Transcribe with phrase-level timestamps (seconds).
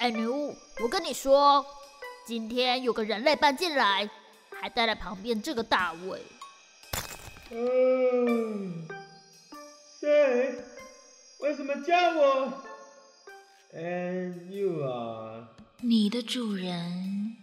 [0.00, 1.62] 哎，女巫，我跟你说，
[2.24, 4.08] 今天有个人类搬进来，
[4.58, 6.22] 还带来旁边这个大卫。
[7.50, 8.88] 嗯，
[10.00, 10.54] 谁？
[11.40, 12.62] 为什么叫我
[13.74, 15.48] ？And you are？
[15.82, 17.36] 你的主人。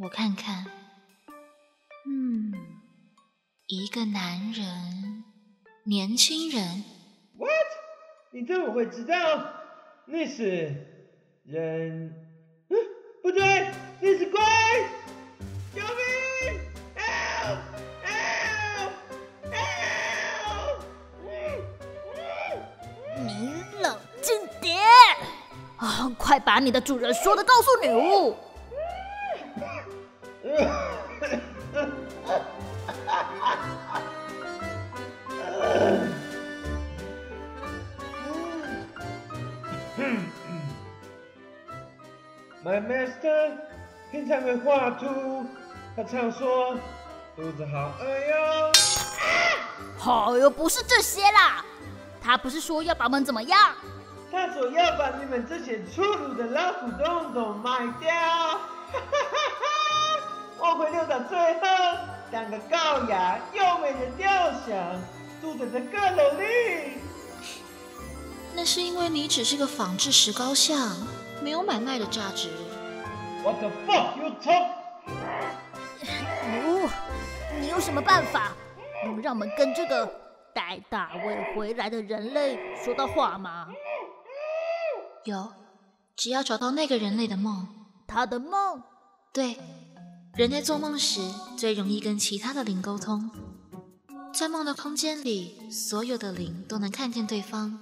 [0.00, 0.64] 我看看。
[2.06, 2.54] 嗯，
[3.66, 5.24] 一个男人，
[5.84, 6.84] 年轻人。
[7.36, 7.50] What？
[8.32, 9.52] 你怎么会知道？
[10.06, 10.94] 那是。
[11.48, 12.12] 人，
[12.70, 12.76] 嗯，
[13.22, 14.40] 不对，那是鬼！
[15.74, 16.60] 救命
[16.96, 17.58] ！Help!
[18.04, 18.90] Help!
[19.52, 20.78] Help!
[23.24, 24.76] 你冷静点！
[25.76, 28.36] 啊，快把你的主人说的告诉女巫。
[42.76, 43.52] My master
[44.10, 45.46] 平常会画图，
[45.96, 46.76] 他常说
[47.34, 48.72] 肚子好饿哟。
[49.96, 51.64] 好哟，不是这些啦，
[52.22, 53.74] 他不是说要把我们怎么样？
[54.30, 58.12] 他说要把你们这些粗鲁的老鼠洞洞卖掉。
[60.60, 61.60] 我会留到最后，
[62.30, 65.00] 当个高雅优美的雕像，
[65.40, 66.98] 住在这阁楼里。
[68.54, 70.94] 那是因为你只是个仿制石膏像。
[71.42, 72.48] 没有买卖的价值。
[73.46, 74.66] What the fuck you talk？
[76.50, 76.88] 女巫，
[77.60, 78.52] 你有什么办法
[79.04, 80.04] 能让我们跟这个
[80.52, 83.68] 带大卫回来的人类说到话吗？
[85.26, 85.52] 有，
[86.16, 87.68] 只要找到那个人类的梦。
[88.08, 88.82] 他的梦？
[89.32, 89.56] 对，
[90.34, 91.20] 人类做梦时
[91.56, 93.30] 最容易跟其他的灵沟通，
[94.34, 97.78] 在梦的空间里，所有的灵都能看见对方。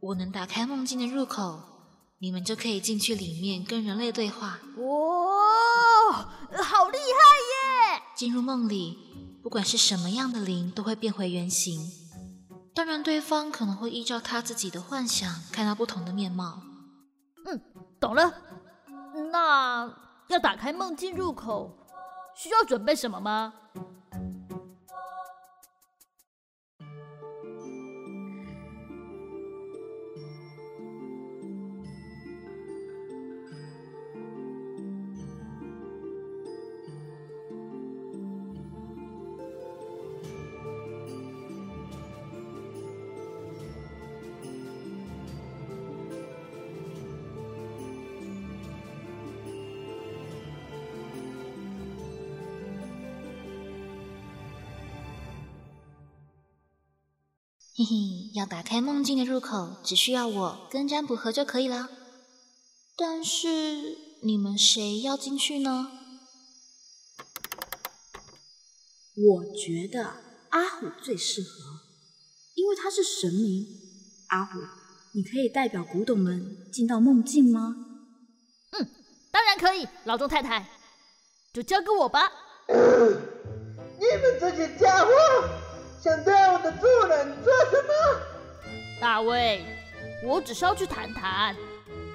[0.00, 1.73] 我能打开梦境的入口。
[2.18, 4.58] 你们就可以进去里面跟人类对话。
[4.76, 6.22] 哇，
[6.62, 8.02] 好厉害耶！
[8.16, 8.98] 进入梦里，
[9.42, 11.90] 不管是什么样的灵，都会变回原形。
[12.74, 16.62] 当然，对方可能会依照他自己的幻想看到不同的面貌。
[17.46, 17.60] 嗯，
[18.00, 18.32] 懂了。
[19.30, 19.92] 那
[20.28, 21.76] 要打开梦境入口，
[22.36, 23.52] 需要准备什么吗？
[57.84, 61.90] 嘿嘿，要打开梦境的入口，只需要我跟占卜盒就可以了。
[62.96, 65.90] 但是你们谁要进去呢？
[69.14, 70.14] 我觉得
[70.48, 71.80] 阿虎最适合，
[72.54, 73.66] 因为他是神明。
[74.28, 74.60] 阿虎，
[75.12, 77.76] 你可以代表古董们进到梦境吗？
[78.70, 78.88] 嗯，
[79.30, 80.66] 当然可以，老钟太太，
[81.52, 82.32] 就交给我吧。
[84.00, 85.10] 你们这些家伙！
[86.02, 87.50] 想对我的主人做？
[89.04, 89.62] 大卫，
[90.22, 91.54] 我只是要去谈谈。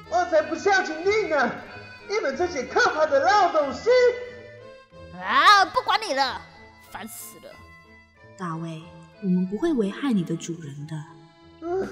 [0.10, 1.52] 我才不孝敬你呢！
[2.10, 3.92] 你们这些可怕的老东西！
[5.14, 6.42] 啊，不管你了，
[6.90, 7.54] 烦死了！
[8.36, 8.82] 大卫，
[9.22, 10.96] 我们不会危害你的主人的。
[11.62, 11.88] 嗯，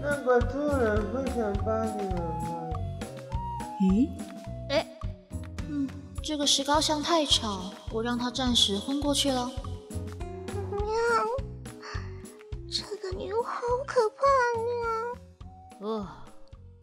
[0.00, 2.72] 那个主人会想把你们卖。
[3.82, 4.08] 咦？
[4.70, 4.86] 哎，
[5.68, 5.86] 嗯，
[6.22, 9.50] 这个石膏像太吵，我让他暂时昏过去了。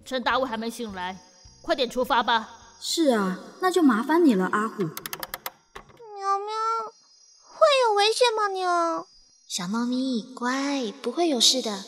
[0.08, 1.22] 趁大卫还没醒来，
[1.62, 2.78] 快点出发吧。
[2.80, 4.84] 是啊，那就麻烦你了，阿虎。
[4.84, 6.56] 喵喵，
[7.44, 8.48] 会有危险吗？
[8.48, 9.06] 喵。
[9.50, 11.84] 小猫咪，乖，不会有事的。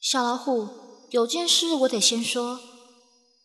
[0.00, 0.70] 小老虎，
[1.10, 2.58] 有件事我得先说。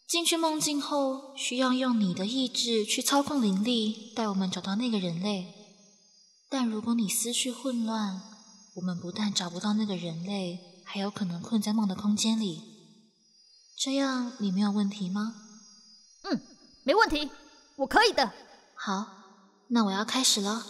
[0.07, 5.53] 进去梦境后，需要用你的意志去操控灵力，带我们找到那个人类。
[6.49, 8.21] 但如果你思绪混乱，
[8.75, 12.78] 我们不但找不到那个人类，还有可能困在梦的空间里。
[13.79, 15.35] 这样你没有问题吗？
[16.23, 16.41] 嗯，
[16.83, 17.31] 没问题，
[17.77, 18.33] 我可以的。
[18.75, 19.07] 好，
[19.69, 20.65] 那我要开始了。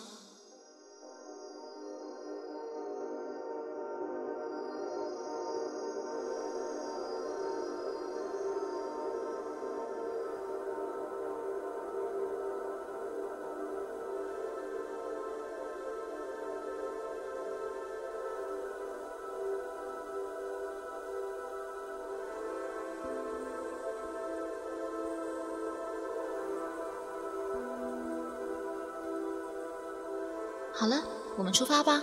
[30.80, 30.96] 好了，
[31.36, 32.02] 我们出发吧。